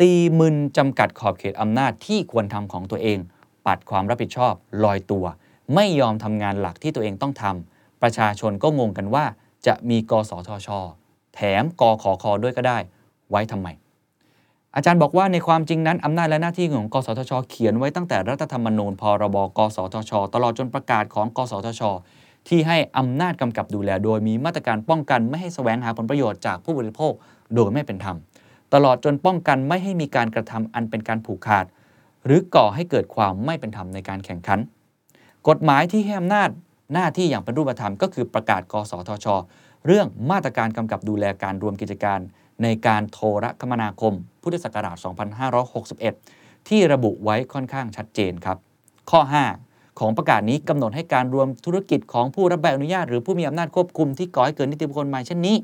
[0.00, 3.18] ตีมึนจำกัดขอบเขตอำนาจที่ควรทำของตัวเอง
[3.66, 4.54] ปัดความรับผิดชอบ
[4.84, 5.26] ลอยตัว
[5.74, 9.24] ไม่ยอมทำงานหลักที่ตัวเองต้องทำประชาชนก็งงกันว่า
[9.66, 10.68] จะมีกสทช
[11.34, 12.78] แถมกขคด้วยก็ได้
[13.30, 13.68] ไว้ทำไม
[14.76, 21.82] อาจารย์บอกว่าในความจริงนั้น อำนาจและหน้าที่ของกสทช เขียนไว้ตั้งแต่รัฐธรรมนูญพรบกสทช ตลอดจนประกาศของกสทช
[22.48, 27.12] ที่ให้อำนาจกำกับดูแล โดยมีมาตรการป้องกันไม่ให้แสวงหาผลประโยชน์จากผู้บริโภค
[27.54, 28.16] โดยไม่เป็นธรรม
[28.74, 31.64] ตลอดจนป้องกันไม่ให้มีการกระทำอันเป็นการผูกขาด
[32.24, 34.58] หรือก่อให้เกิดความไม่เป็นธรรมในการแข่งขัน
[35.48, 36.48] กฎหมายที่ให้อำนาจ
[36.92, 39.26] หน้าที่อย่างเป็นรูปธรรมก็คือประกาศ กสทช
[39.86, 42.20] เรื่องมาตรการกำกับดูแลการรวมกิจการ
[42.62, 44.96] ในการโทรคมนาคม พุทธศักราช
[46.22, 48.56] 2561 ที่ระบุไว้ค่อนข้างชัดเจนครับ
[49.10, 49.20] ข้อ
[49.60, 55.56] 5 ของประกาศนี้กำหนดให้การรวมธุรกิจของผู้รับใบอนุญาต หรือผู้มีอำนาจควบคุมที่ก่อให้เกิดนิติบุคคลใหม่เช่นนี้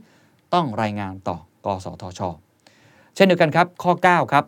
[0.55, 2.21] ต้องรายงานต่อกสทช
[3.15, 4.45] เช่นเดียวกันครับ ข้อ 9 ครับ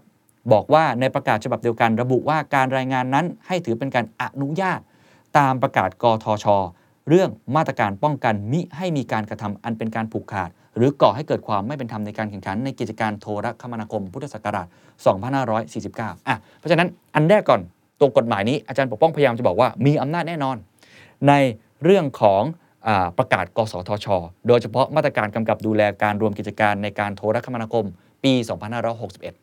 [0.52, 4.80] บอกว่าในประกาศฉบับเดียวกันระบุว่าการรายงานนั้นให้ถือเป็นการอนุญาต
[5.38, 6.46] ตามประกาศกทช
[7.08, 14.66] เรื่องมาตรการป้องกันมิให้มีการกระทำอันเป็นการผูกขาด หรือก่อให้เกิดความไม่เป็นธรรมในการแข่งขัน ในกิจการโทรคมนาคมพุทธศักราช
[15.46, 17.60] 2549 อะ เพราะฉะนั้นอันแรกก่อน
[18.00, 20.56] ตัวกฎหมายนี้อาจารย์ปกป้องพยายามจะบอกว่ามีอำนาจแน่นอน
[21.28, 21.32] ใน
[21.84, 22.42] เรื่องของ
[22.86, 22.88] อ
[23.18, 24.06] ประกาศ กสทช
[24.48, 27.84] โดยเฉพาะมาตรการกำกับดูแลการรวมกิจการในการโทรคมนาคม
[28.24, 28.32] ปี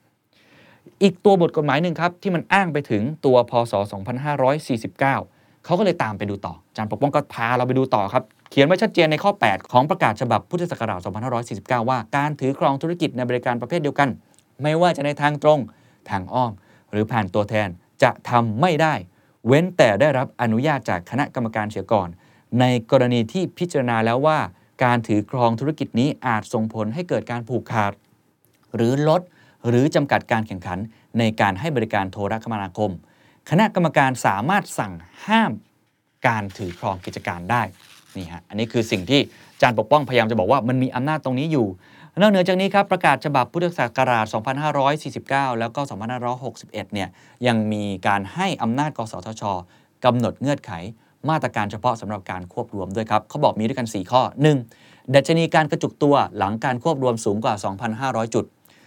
[0.02, 3.74] 2561 อีกตัวบทกฎหมายหนึ่งครับที่มันอ้างไปถึงตัวพศ
[4.30, 8.24] 2549 เขาก็เลยตามไปดูต่ออาจารย์ปกป้องก็พาเราไปดูต่อครับ
[8.54, 11.00] เขียนไว้ชัดเจนในข้อ 8 ของประกาศฉบับพุทธศักราช
[11.46, 14.10] 2549 ว่าการถือครองธุรกิจในบริการประเภทเดียวกัน
[14.64, 15.60] ไม่ว่าจะในทางตรง
[16.10, 16.52] ทางอ้อม
[16.92, 17.70] หรือผ่านตัวแทน
[18.04, 18.94] จะทำไม่ได้
[19.48, 22.10] เว้นแต่ได้รับอนุญาตจากคณะกรรมการเสียก่อน
[22.60, 24.40] ในกรณีที่พิจารณาแล้วว่า
[24.84, 27.94] การถือครองธุรกิจนี้อาจส่งผลให้เกิดการผูกขาด
[28.76, 29.22] หรือลด
[29.68, 30.80] หรือจำกัดการแข่งขัน
[31.20, 32.92] ในการให้บริการโทรคมนาคม
[33.50, 34.94] คณะกรรมการสามารถสั่ง
[35.28, 35.52] ห้าม
[36.28, 37.64] การถือครองกิจการได้
[38.18, 39.20] นี่ฮะอันนี้คือสิ่งที่
[39.54, 41.68] อาจารย์ปกป้องพยายามจะบอกว่ามันมีอำนาจตรงนี้อยู่
[42.20, 44.26] นอกเหนือจากนี้ครับประกาศฉบับพุทธศักราช
[44.92, 45.82] 2549 แล้วก็
[46.38, 47.10] 2561 เนี่ย
[47.48, 49.44] ยังมีการให้อำนาจกสทช
[50.06, 50.72] กำหนดเงื่อนไข
[51.30, 54.22] มาตรการเฉพาะสำหรับการควบรวมด้วยครับเขาบอกมีด้วยกัน 4 ข้อ
[54.70, 55.16] 1.
[55.16, 57.56] ดัชนีการกระจุกตัวหลังการควบรวมสูงกว่า
[57.94, 58.46] 2,500 จุด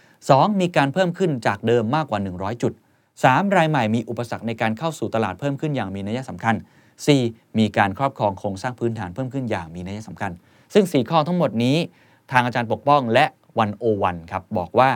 [0.09, 0.61] 2.
[0.61, 2.73] มีการเพิ่มขึ้นจากเดิมมากกว่า 100 จุด
[3.13, 3.55] 3.
[3.55, 6.55] รายใหม่มีอุปสรรคในการเข้าสู่ตลาดเพิ่มขึ้นอย่างมีนัยสำคัญ
[7.03, 7.57] 4.
[7.59, 10.31] มีการครอบครองโครงสร้างพื้นฐานเพิ่มขึ้นอย่างมีนัยสำคัญ
[10.73, 11.77] ซึ่ง 4 ข้อทั้งหมดนี้
[12.31, 13.25] ทางอาจารย์ปกป้องและ
[13.59, 14.89] วันโอวันครับบอกว่า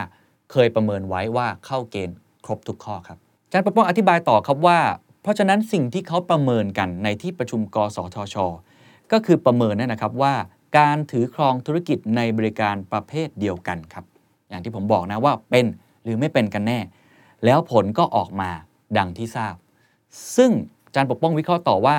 [0.52, 4.78] เคยประเมินไว้ว่าเข้าเกณฑ์ครบทุกข้อครับอาจารย์ปกป้องอธิบายต่อครับว่า
[5.22, 8.36] เพราะฉะนั้นสิ่งที่เขาประเมินกันในที่ประชุมกสทช
[9.12, 10.34] ก็คือประเมินนั่นนะครับว่า
[10.78, 14.04] การถือครองธุรกิจในบริการประเภทเดียวกันครับ
[14.48, 15.66] อย่างที่ผมบอกนะว่าเป็น
[16.04, 16.78] หรือไม่เป็นกันแน่
[17.44, 18.50] แล้วผลก็ออกมา
[18.98, 19.54] ดังที่ทราบ
[20.36, 20.50] ซึ่ง
[20.90, 21.98] อาจารย์ปกป้องวิเคราะห์ต่อว่า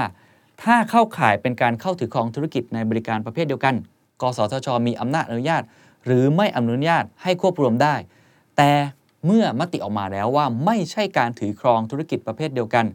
[0.64, 3.76] ถ้าเข้าข่ายเป็นการเข้าถือครองธุรกิจในบริการประเภทเดียวกัน
[4.22, 5.64] กสทช มีอำนาจอนุญาต
[6.06, 7.96] หรือไม่อนุญาตให้ควบรวมได้
[8.58, 8.72] แต่
[9.26, 12.86] เมื่อมติออกมาแล้วว่าไม่ใช่การถือครองธุรกิจประเภทเดียวกัน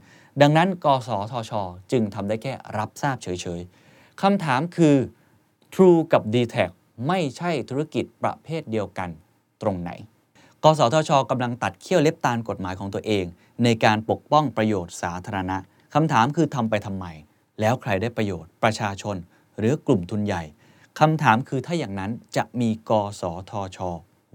[0.41, 1.53] ดังนั้น กสทช
[1.93, 3.29] จึงทำได้แค่รับทราบเฉ
[3.59, 4.97] ยๆคำถามคือ
[5.75, 6.57] True กับ d t แท
[7.09, 9.11] ไม่ใช่ธุรกิจประเภทเดียวกัน
[9.63, 9.91] ตรงไหน
[10.65, 13.25] กสทชกำลังตัดเขี้ยวเล็บตาลกฎหมายของตัวเอง
[13.65, 15.59] ในการปกป้องประโยชน์สาธารณะ
[15.95, 17.07] คำถามคือทำไปทำไม
[17.61, 19.17] แล้วใครได้ประโยชน์ ประชาชน
[19.59, 20.43] หรือกลุ่มทุนใหญ่
[21.01, 23.79] คำถามคือถ้าอย่างนั้นจะมีกสทช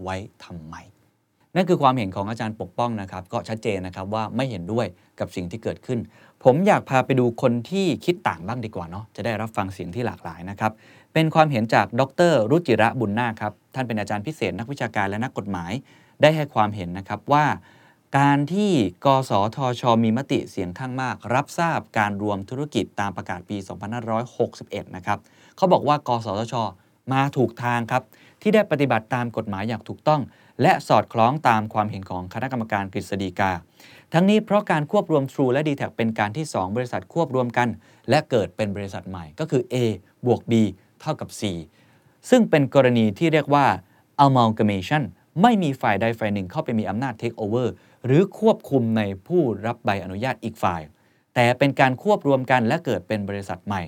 [0.03, 0.75] ไว้ทำไม
[1.55, 4.85] นั่นคือความเห็นของอาจารย์ปกป้องนะครับ ก็ชัดเจนนะครับว่าไม่เห็นด้วย
[5.19, 5.99] กับสิ่งที่เกิดขึ้น
[6.43, 10.71] ผมอยากพาไปดูคนที่คิดต่างบ้างดีกว่าเนาะจะได้รับฟังเสียงที่หลากหลายนะครับ
[11.13, 15.71] เป็นความเห็นจากดรรุจิระบุญนาครับท่านเป็นอาจารย์พิเศษนักวิชาการและนักกฎหมาย
[16.21, 17.45] ได้ให้ความเห็นนะครับว่า
[18.19, 18.71] การที่
[19.05, 23.57] กสทช มีมติเสียงข้างมาก รับทราบการรวมธุรกิจตามประกาศปี
[24.25, 25.19] 2561 นะครับ
[25.57, 26.55] เขาบอกว่ากสทช
[27.13, 28.03] มาถูกทางครับ
[28.41, 30.21] ที่ได้ปฏิบัติตามกฎหมายอย่างถูกต้อง
[30.61, 33.51] และสอดคล้องตามความเห็นของคณะกรรมการกฤษฎีกา
[34.13, 37.67] ทั้งนี้เพราะการควบรวม True และ d t แทเป็นการที่ 2 บริษัทควบรวมกัน
[38.09, 39.75] และเกิดเป็นบริษัทใหม่ก็คือ A
[40.25, 40.53] บวก B
[41.01, 41.41] เท่ากับ C
[42.29, 43.65] ซึ่งเป็นกรณีที่เรียกว่า
[44.25, 45.03] amalgamation
[45.41, 47.67] ไม่มีฝ่ายใดฝ่ายหนึ่งเข้าไปมีอำนาจ take over
[48.05, 50.81] หรือควบคุมในผู้รับใบอนุญาตอีกฝ่าย
[51.35, 53.81] แต่เป็นการควบรวมกันและเกิดเป็นบริษัทใหม่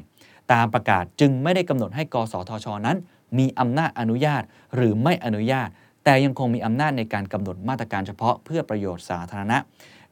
[0.52, 2.98] ตามประกาศจึงไม่ได้กำหนดให้กสทช นั้น
[3.38, 4.44] มีอำนาจอนุญาต
[4.76, 5.70] หรือไม่อนุญาต
[6.04, 9.58] แต่ยังคงมีอำนาจในการกำหนดมาตรการเฉพาะเพื่อประโยชน์สาธารณะ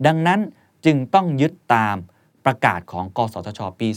[0.05, 0.39] ดังนั้น
[0.85, 1.97] จึงต้องยึดตาม
[2.45, 3.87] ประกาศของกสทช ปี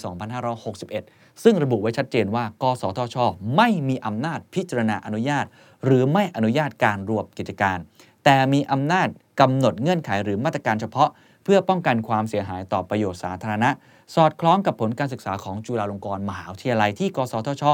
[0.63, 3.17] 2561 ซึ่งระบุไว้ชัดเจนว่ากสทช
[3.57, 5.45] ไม่มีอำนาจพิจารณาอนุญาต
[5.85, 7.79] หรือไม่อนุญาตการรวมกิจการ
[8.25, 9.09] แต่มีอำนาจ
[9.41, 11.11] กำหนดเงื่อนไขหรือมาตรการเฉพาะ
[11.45, 13.71] เพื่อป้องกันความเสียหายต่อประโยชน์สาธารณะ
[14.15, 17.65] สอดคล้องกับผลการศึกษาของจุฬาลงกรณ์มหาวิทยาลัยที่ กสทช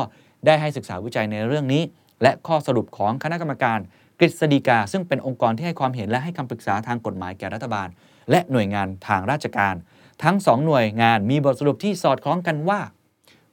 [0.46, 1.82] ได้ให้ศึกษาวิจัยในเรื่องนี้
[2.22, 3.78] และข้อสรุปของคณะกรรมการ
[4.18, 7.88] กฤษฎีกา ซึ่งเป็นองค์กรที่ให้ความเห็นและให้คำปรึกษาทางกฎหมายแก่รัฐบาล
[8.30, 9.74] และหน่วยงานทางราชการ
[10.24, 12.80] ทั้งสองหน่วยงานมีบทสรุปที่สอดคล้องกันว่า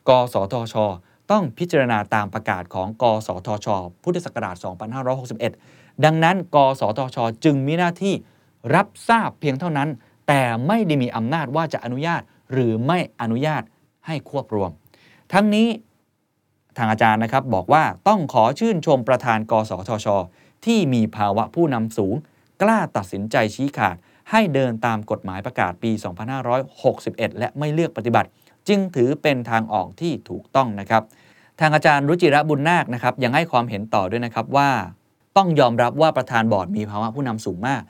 [0.09, 0.75] กสทช
[1.31, 3.67] ต้องพิจารณาตามประกาศของกสทช
[4.03, 4.55] พุทธศักราช
[5.29, 8.13] 2561 ดังนั้น กสทช จึงมีหน้าที่
[8.75, 9.89] รับทราบเพียงเท่านั้น
[10.27, 13.63] แต่ไม่ได้มีอำนาจว่าจะอนุญาตหรือไม่อนุญาต
[14.07, 14.71] ให้ควบรวม
[15.33, 15.67] ทั้งนี้
[16.77, 20.07] ทางอาจารย์นะครับบอกว่าต้องขอชื่นชมประธาน กสทช
[20.65, 22.15] ที่มีภาวะผู้นำสูง
[22.61, 23.95] กล้าตัดสินใจชี้ขาด
[24.31, 25.91] ให้เดินตามกฎหมายประกาศปี
[26.65, 28.29] 2561 และไม่เลือกปฏิบัติ
[28.67, 31.03] จึงถือเป็นทางออกที่ถูกต้องนะครับ
[31.59, 34.69] ทางอาจารย์รุจิระบุญนาคนะครับยังให้ความเห็นต่อด้วยนะครับว่า
[35.37, 37.81] ต้องยอมรับว่าประธานบอร์ดมีภาวะผู้นำสูงมาก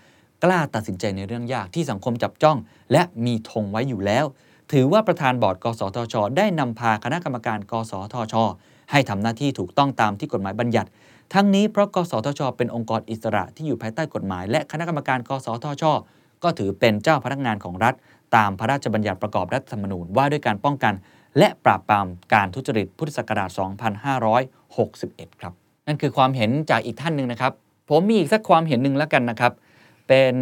[0.43, 2.57] กล้าตัดสินใจในเรื่องยากที่สังคมจับจ้อง
[2.91, 4.25] และมีธงไว้อยู่แล้ว
[4.71, 8.35] ถือว่าประธานบอร์ด กสทช ได้นำพาคณะกรรมการ กสทช
[8.91, 10.89] ให้ทำหน้าที่ถูกต้องตามที่กฎหมายบัญญัติ
[11.33, 15.83] ทั้งนี้เพราะกสทช เป็นองค์กรอิสระที่อยู่ภายใต้กฎหมาย และคณะกรรมการ กสทช
[16.43, 17.93] ก็ถือเป็นเจ้าพนักงานของรัฐ
[18.35, 20.93] ตามพระราชบัญญัติประกอบรัฐธรรมนูญว่าด้วยการป้องกัน
[21.37, 23.49] และปราบปรามการทุจริตพุทธศักราช
[24.65, 25.53] 2561 ครับ
[25.87, 27.53] นั่นคือความเห็นจากอีกท่านหนึ่งนะครับ
[27.89, 29.53] ผมมีอีกสักความเห็นหนึ่งแล้วกันนะครับ
[30.07, 30.35] เป็น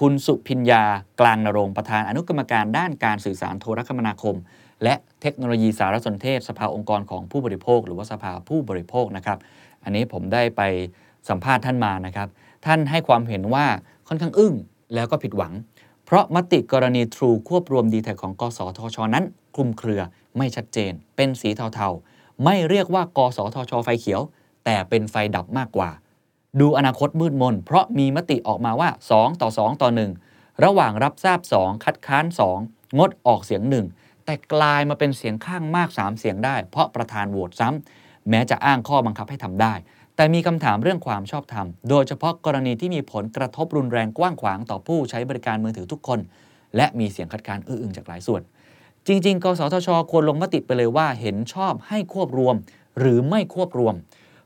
[0.00, 0.82] คุณสุพิญญา
[1.20, 4.36] กลางนรงประธานอนุกรรมการด้านการสื่อสารโทรคมนาคม
[4.84, 9.38] และเทคโนโลยีสารสนเทศ สภาองค์กรของผู้บริโภค หรือว่าสภาผู้บริโภคนะครับ
[9.84, 10.62] อันนี้ผมได้ไป
[11.28, 12.28] สัมภาษณ์ท่านมานะครับ
[12.66, 13.66] ท่านให้ความเห็นว่า
[14.08, 14.54] ค่อนข้างอึ้ง
[14.94, 15.52] แล้วก็ผิดหวัง
[16.10, 19.24] เพราะมติกรณี True ควบรวม d t แทของกสทช นั้น
[19.56, 20.02] คลุมเครือ
[20.36, 24.22] ไม่ชัดเจน เป็นสีเทาๆ ไม่เรียกว่ากสทช ไฟเขียว
[24.64, 25.90] แต่เป็นไฟดับมากกว่า
[26.60, 29.88] ดูอนาคตมืดมน เพราะมีมติออกมาว่า 2 ต่อ 2 ต่อ
[30.26, 32.24] 1 ระหว่างรับทราบ 2 คัดค้าน
[32.62, 33.62] 2 งดออกเสียง
[33.94, 39.74] 1 แต่กลายมาเป็นเสียงข้างมาก 3 เสียงได้ เพราะประธานโหวตซ้ำแม้จะอ้างข้อบังคับให้ทำได้
[40.18, 46.20] แต่มีคำถามเรื่องความชอบธรรม โดยเฉพาะกรณีที่มีผลกระทบรุนแรงกว้างขวางต่อผู้ใช้บริการมือถือทุกคน
[46.76, 48.42] และมีเสียงคัดค้านอื้ออึงจากหลายส่วน
[49.06, 52.56] จริง ๆ กสทช ควรลงมติไปเลยว่าเห็นชอบให้ควบรวม
[52.98, 53.94] หรือไม่ควบรวม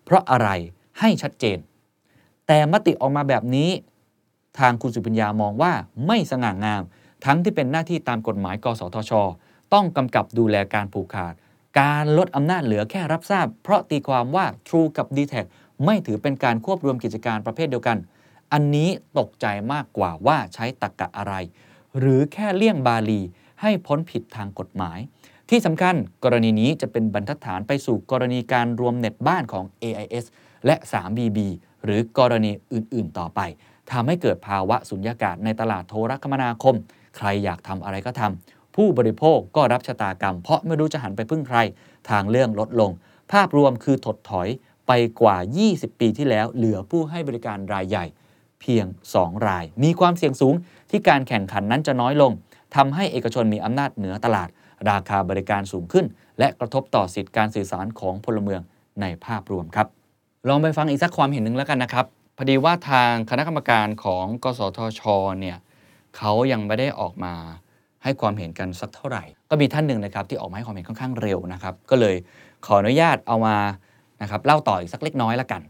[0.04, 0.48] เพราะอะไร
[1.00, 1.58] ให้ชัดเจน
[2.46, 3.70] แต่มติออกมาแบบนี้
[4.58, 5.72] ทางคุณสุปัญญามองว่า
[6.06, 6.82] ไม่สง่างาม
[7.24, 9.12] ทั้งที่เป็นหน้าที่ตามกฎหมาย กสทช
[9.72, 11.34] ต้องกำกับดูแลการผูกขาด
[11.80, 15.34] การลดอำนาจเหลือแค่รับทราบ เพราะตีความว่า True กับ d t แท
[15.84, 17.98] ไม่ถือเป็นการควบรวมกิจการประเภทเดียวกัน
[18.52, 21.34] อันนี้ตกใจมากกว่าว่าใช้ตรกกะอะไร
[21.98, 23.20] หรือแค่เลี่ยงบาลี
[23.62, 24.98] ให้พ้นผิดทางกฎหมาย
[25.50, 30.24] ที่สำคัญกรณีนี้จะเป็นบรรทัดฐานไปสู่กรณีการรวมเน็ตบ้านของ AIS
[30.66, 31.38] และ 3BB
[31.84, 33.40] หรือกรณีอื่นๆ ต่อไป
[33.92, 36.74] ทำให้เกิดภาวะสุญญากาศในตลาดโทรคมนาคม
[37.16, 41.58] ใครอยากทำอะไรก็ทำผู้บริโภคก็รับชะตากรรม เพราะไม่รู้จะหันไปพึ่งใคร
[42.10, 42.90] ทางเรื่องลดลง
[43.32, 44.48] ภาพรวมคือถดถอย
[44.86, 45.36] ไปกว่า
[45.68, 48.06] 20 ปีที่แล้ว เหลือผู้ให้บริการรายใหญ่
[48.60, 50.54] เพียง 2 ราย มีความเสี่ยงสูง
[50.90, 52.32] ที่การแข่งขันนั้นจะน้อยลง
[52.76, 54.48] ทำให้เอกชนมีอำนาจเหนือตลาด
[54.90, 56.06] ราคาบริการสูงขึ้น
[56.38, 58.60] และกระทบต่อสิทธิการสื่อสารของพลเมือง
[59.00, 59.86] ในภาพรวมครับ
[60.48, 65.02] ลองไปฟังอีกสักความเห็นหนึ่งแล้วกันนะครับพอดีว่าทางคณะกรรมการของกสทช
[65.40, 65.56] เนี่ย
[66.16, 67.34] เขายังไม่ได้ออกมา
[68.02, 72.16] ให้ความเห็นกันสักเท่าไหร่ ก็มีท่านหนึ่งนะครับที่ออกมาให้ความเห็นค่อนข้างเร็วนะครับ ก็เลย
[72.66, 73.56] ขออนุญาตเอามา
[74.22, 75.62] นะครับเล่าต่ออีกสักเล็กน้อยละกัน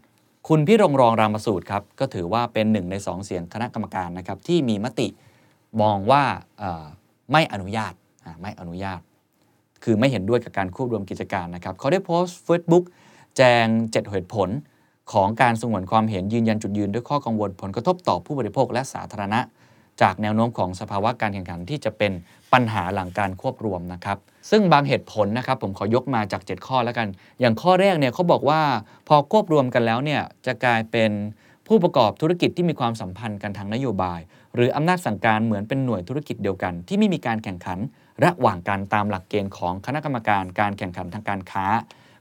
[0.49, 5.09] คุณพี่รงรองรามสูตรครับก็ถือว่าเป็นหนึ่งในสองเสียงคณะกรรมการนะครับที่มีมติ
[5.83, 6.23] มองว่า
[7.33, 7.93] ไม่อนุญาต
[8.43, 9.01] ไม่อนุญาต
[9.85, 12.85] คือไม่เห็นด้วยกับการควบรวมกิจการนะครับเขาได้โพสต์ Facebook
[13.37, 14.49] แจง 7 เหตุผล
[15.13, 19.41] ของการสงวนความเห็นยืนยันจุดยืนด้วยข้อกังวลผลกระทบต่อผู้บริโภคและสาธารณะ
[20.03, 22.13] จากแนวโน้มของสภาวะการแข่งขันที่จะเป็น
[22.53, 24.19] ปัญหาหลังการควบรวมนะครับ
[24.51, 27.09] ซึ่งบางเหตุผลนะครับผมขอยกมาจาก 7 ข้อแล้วกัน
[27.41, 28.61] อย่างข้อแรกเนี่ยเขาบอกว่า
[29.09, 31.11] พอควบรวมกันแล้วเนี่ยจะกลายเป็น
[31.69, 34.21] ผู้ประกอบธุรกิจที่มีความสัมพันธ์กันทางนโยบาย
[34.55, 37.79] หรืออำนาจสั่งการเหมือนเป็นหน่วยธุรกิจเดียวกัน ที่ไม่มีการแข่งขัน
[38.25, 41.67] ระหว่างกันตามหลักเกณฑ์ของคณะกรรมการการแข่งขันทางการค้า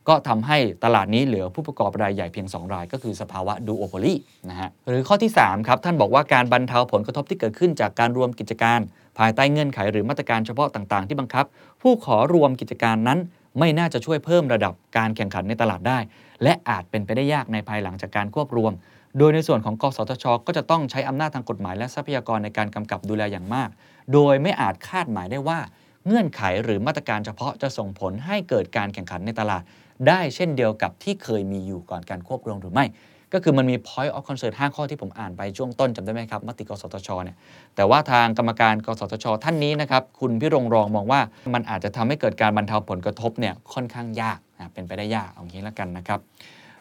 [0.08, 4.14] ก็ทำให้ตลาดนี้เหลือผู้ประกอบรายใหญ่เพียง 2 ราย ก็คือสภาวะดูโอโพลี
[4.50, 8.80] นะฮะหรือข้อที่3ครับท่านบอกว่าการบรรเทาผลกระทบที่เกิดขึ้นจากการรวมกิจการ
[9.20, 11.46] ภายใต้เงื่อนไขหรือมาตรการเฉพาะต่างๆ ที่บังคับ
[11.82, 13.20] ผู้ขอรวมกิจการนั้น
[13.60, 16.00] ไม่น่าจะช่วยเพิ่มระดับการแข่งขันในตลาดได้
[16.44, 18.74] และอาจเป็นไปได้ยากในภายหลังจากการควบรวม
[19.18, 23.70] โดยในส่วนของกสทช ก็จะต้องใช้อำนาจทางกฎหมายและทรัพยากรในการกำกับดูแลอย่างมาก
[24.14, 25.60] โดยไม่อาจคาดหมายได้ว่า
[26.06, 29.64] เงื่อนไขหรือมาตรการเฉพาะจะส่งผลให้เกิดการแข่งขันในตลาด
[30.08, 32.86] ได้เช่นเดียวกับที่เคยมีอยู่ก่อนการควบรวมหรือไม่
[33.34, 37.38] ก็คือมันมี point of concern 5 ข้อที่ผมอ่านไปช่วงต้นจำได้ไหมครับมติกสทชเนี่ย
[37.76, 41.22] แต่ว่าทางกรรมการกสทช ท่านนี้นะครับคุณพิรงรองมองว่า
[41.54, 46.20] มันอาจจะทำให้เกิดการบรรเทาผลกระทบเนี่ยค่อนข้างยากนะเป็นไปได้ยากเอางี้แล้วกันนะครับ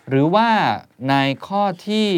[0.08, 0.48] หรือว่า
[1.08, 1.14] ใน
[1.46, 2.08] ข้อที่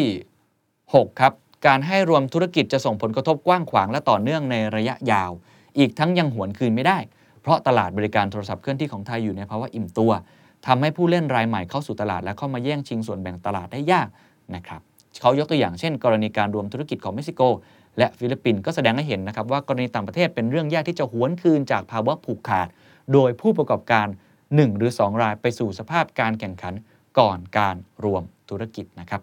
[0.53, 1.33] 6 ครับ
[1.67, 5.31] การให้รวมธุรกิจจะส่งผลกระทบกว้างขวางและต่อเนื่องในระยะยาว
[5.77, 6.97] อีกทั้งยังหวนคืนไม่ได้
[7.41, 10.11] เพราะตลาดบริการโทรศัพท์เคลื่อนที่ของไทยอยู่ในภาวะอิ่มตัว
[10.67, 14.07] ทำให้ผู้เล่นรายใหม่เข้าสู่ตลาด และเข้ามาแย่งชิงส่วนแบ่งตลาดได้ยาก
[14.55, 14.81] นะครับ
[15.21, 17.41] เขายกตัวอย่างเช่น กรณีการรวมธุรกิจของเม็กซิโก
[17.97, 22.67] และฟิลิปปินส์ก็แสดงให้เห็นนะครับว่ากรณีต่างประเทศเป็นเรื่องยากที่จะหวนคืนจากภาวะผูกขาด
[23.13, 24.07] โดยผู้ประกอบการ
[24.41, 26.73] 1 หรือ 2 รายไปสู่สภาพการแข่งขัน
[27.19, 29.21] ก่อนการรวมธุรกิจนะครับ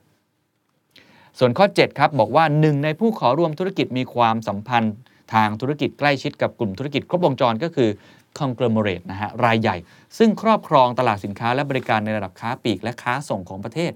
[1.38, 4.94] ส่วนข้อ7ครับบอกว่าหนึ่งในผู้ขอรวมธุรกิจมีความสัมพันธ์
[5.34, 7.90] ทางธุรกิจใกล้ชิดกับกลุ่มธุรกิจครบวงจรก็คือ
[8.38, 9.76] conglomerate นะฮะรายใหญ่
[10.18, 13.92] ซึ่งครอบครองตลาดสินค้าและบริการในระดับค้าปลีกและค้าส่งของประเทศ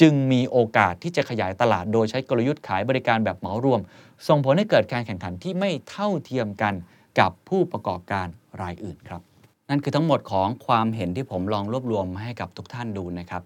[0.00, 3.80] จึงมีโอกาสที่จะขยายตลาดโดยใช้กลยุทธ์ขายบริการแบบเหมารวม
[4.28, 6.74] ส่งผลให้เกิดการแข่งขันที่ไม่เท่าเทียมกัน
[7.20, 8.26] กับผู้ประกอบการ
[8.60, 9.20] รายอื่นครับ
[9.68, 13.42] นั่นคือทั้งหมดของความเห็นที่ผมลองรวบรวมมาให้กับทุกท่านดูนะครับ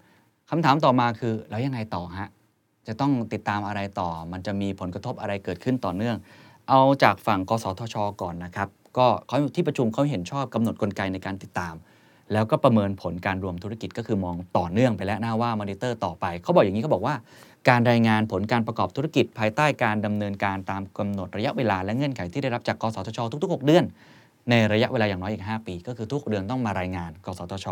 [0.51, 2.29] คำถามต่อมาคือแล้วยังไงต่อฮะ
[2.87, 6.17] จะต้องติดตามอะไรต่อ มันจะมีผลกระทบอะไรเกิดขึ้นต่อเนื่อง
[6.69, 11.75] เอาจากฝั่งกสทช ก่อนนะครับ ก็เขาที่ประชุมเขาเห็นชอบกำหนดกลไกในการติดตาม
[12.33, 17.15] แล้วก็ประเมินผลการรวมธุรกิจก็คือมองต่อเนื่องไปและหน้าว่ามอนิเตอร์ต่อไป เขาบอกอย่างนี้เขาบอกว่า
[17.69, 23.85] การรายงานผลการประกอบธุรกิจ ภายใต้การดำเนินการตามกำหนดระยะเวลาและเงื่อนไขที่ได้รับจากกสทช ทุกๆ 6 เดือน
[24.51, 27.67] ในระยะเวลาอย่างน้อยอีก 5 ปี ก็คือทุกเดือนต้องมารายงานกสทช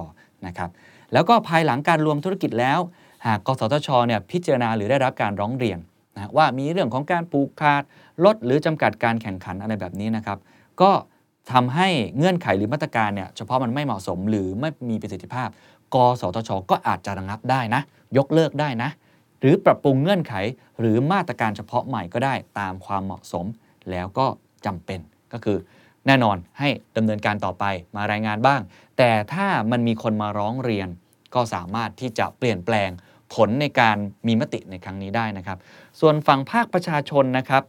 [0.47, 0.71] นะครับ
[1.13, 2.79] แล้วก็ภายหลังการรวมธุรกิจแล้ว
[3.27, 5.79] หากกสทชเนี่ยพิจารณาหรือได้รับการร้องเรียน
[6.17, 7.83] นะว่ามีเรื่องของการปลูกขาด
[8.25, 10.39] ลดหรือจำกัดการแข่งขันอะไรแบบนี้นะครับ
[10.83, 10.93] ก็
[11.53, 15.49] ทำให้เงื่อนไขหรือมาตรการเนี่ยเฉพาะมันไม่เหมาะสมหรือไม่มีประสิทธิภาพ
[15.95, 17.83] กสทช ก็อาจจะระงับได้นะ
[18.17, 18.91] ยกเลิกได้นะ
[19.41, 20.35] หรือปรับปรุงเงื่อนไข
[20.81, 23.47] หรือมาตรการเฉพาะใหม่ก็ได้ตามความเหมาะสม
[23.91, 24.27] แล้วก็
[24.67, 25.01] จำเป็น
[25.33, 25.59] ก็คือ
[26.07, 27.65] แน่นอนให้ดำเนินการต่อไป
[27.97, 28.61] มารายงานบ้าง
[28.99, 30.89] แต่ถ้ามันมีคนมาร้องเรียน
[31.35, 32.91] ก็สามารถที่จะเปลี่ยนแปลง
[33.35, 35.59] ผลในการมีมติในครั้งนี้ได้นะครับ
[36.01, 37.63] ส่วนฝั่งภาคประชาชนนะครับ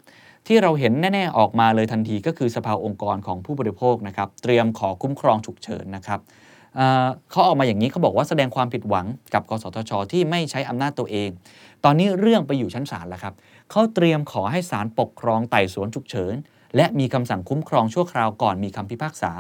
[0.52, 6.20] ที่เราเห็นแน่ ๆ ออกมาเลยทันทีก็คือสภาองค์กรของผู้บริโภคนะครับเตรียมขอคุ้มครองฉุกเฉินนะครับ
[6.76, 11.30] เเขาออกมาอย่างนี้เขาบอกว่าแสดงความผิดหวังกับกสทช ที่ไม่ใช้อำนาจตัวเอง
[11.84, 13.34] ตอนนี้เรื่องไปอยู่ชั้นศาลแล้วครับ
[13.72, 16.34] เขาเตรียมขอให้ศาลปกครองไต่สวนฉุกเฉิน
[16.76, 19.32] และมีคำสั่งคุ้มครองชั่วคราวก่อนมีคำพิพากษา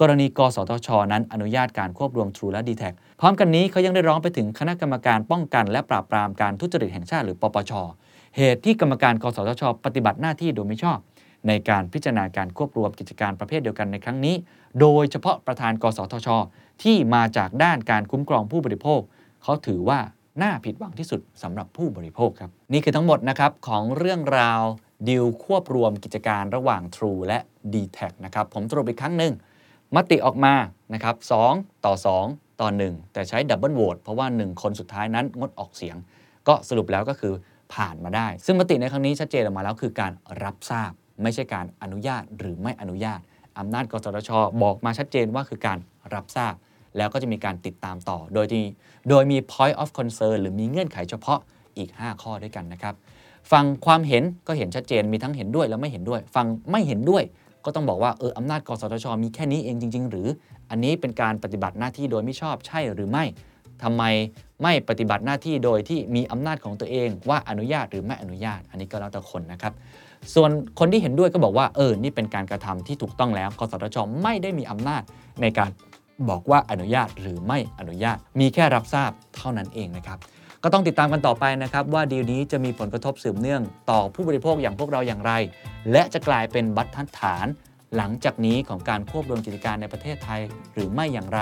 [0.00, 7.72] กรณีกสทช นั้นอนุญาตการควบรวม True และ d t แท็พร้อมกันนี้เขายังได้ร้องไปถึงคณะกรรมการป้องกัน และปราบปรามการทุจริตแห่งชาติหรือปปช
[8.36, 10.98] เหตุที่กรรมการกสทช ปฏิบัติหน้าที่โดยไม่ชอบ
[11.48, 14.34] ในการพิจารณาการควบรวมกิจการประเภทเดียวกันในครั้งนี้
[14.80, 16.28] โดยเฉพาะประธานกสทช
[16.82, 19.00] ที่มาจากด้านการคุ้มครองผู้บริโภค
[19.42, 19.98] เขาถือว่า
[20.42, 24.62] น่าผิดหวังที่สุดสำหรับผู้บริโภคครับนี่คือทั้งหมดนะครับของเรื่องราว
[25.08, 27.38] ดีลควบรวมกิจการระหว่าง True และ
[27.72, 29.32] d t แทนะครับผมสรุปอีกครั้งหนึ่ง
[29.96, 30.54] มติออกมา
[30.94, 31.16] นะครับ
[31.50, 31.94] 2ต่อ
[32.26, 35.96] 2 ต่อ 1 แต่ใช้ double vote เพราะว่า 1 คนสุดท้ายนั้นงดออกเสียง
[36.48, 37.34] ก็สรุปแล้วก็คือ
[37.74, 40.12] ผ่านมาได้ ซึ่งมติในครั้งนี้ชัดเจนออกมาแล้วคือการ
[40.44, 40.90] รับทราบ
[41.22, 43.20] ไม่ใช่การอนุญาตหรือไม่อนุญาต
[43.58, 44.30] อำนาจกสทช
[44.62, 45.78] บอกมาชัดเจนว่าคือการ
[46.14, 46.54] รับทราบ
[46.96, 48.64] แล้วก็จะมีการติดตามต่อ โดยที่
[49.08, 51.40] โดยมี point of concern หรือมีเงื่อนไขเฉพาะ
[51.78, 52.94] อีก 5 ข้อด้วยกันนะครับ
[53.52, 57.22] ฟังความเห็นก็เห็นชัดเจนมีทั้งเห็นด้วยและไม่เห็นด้วยฟังไม่เห็นด้วย
[57.64, 60.28] ก็ต้องบอกว่าเอออำนาจกสทช มีแค่นี้เองจริง ๆ หรือ
[60.70, 63.24] อันนี้เป็นการปฏิบัติหน้าที่โดยไม่ชอบใช่หรือไม่
[63.82, 64.02] ทำไม
[64.62, 69.72] ไม่ปฏิบัติหน้าที่โดยที่มีอำนาจของตัวเอง ว่าอนุญาตหรือไม่อนุญาต อันนี้ก็แล้วแต่คนนะครับ
[70.34, 75.02] ส่วนคนที่เห็นด้วยก็บอกว่าเออนี่เป็นการกระทำที่ถูกต้องแล้วกสทชไม่ได้มีอำนาจ
[75.42, 75.70] ในการ
[76.28, 80.18] บอกว่าอนุญาตหรือไม่อนุญาต มีแค่รับทราบเท่านั้นเองนะครับ
[80.62, 85.32] ก็ต้องติดตามกันต่อไปนะครับ ว่าดีลนี้จะมีผลกระทบสืบเนื่องต่อผู้บริโภคอย่างพวกเราอย่างไร
[85.92, 87.46] และจะกลายเป็นบรรทัดฐาน
[87.96, 90.40] หลังจากนี้ของการควบรวมกิจการในประเทศไทย
[90.74, 91.40] หรือไม่อย่างไร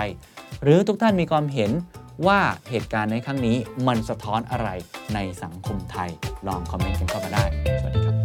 [0.62, 1.70] หรือทุกท่านมีความเห็น
[2.26, 4.68] ว่าเหตุการณ์ในครั้งนี้มันสะท้อนอะไร
[5.14, 6.10] ในสังคมไทย
[6.46, 7.44] ลองคอมเมนต์กันเข้ามาได้
[7.80, 8.17] สวัสดีครับ